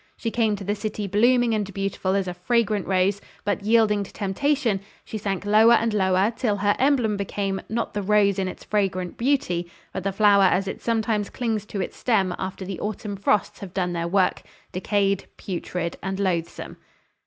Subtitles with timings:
[0.17, 4.11] She came to the city blooming and beautiful as a fragrant rose; but yielding to
[4.11, 8.63] temptation, she sank lower and lower, till her emblem became, not the rose in its
[8.63, 13.15] fragrant beauty, but the flower as it sometimes clings to its stem after the autumn
[13.15, 16.77] frosts have done their work—decayed, putrid and loathsome.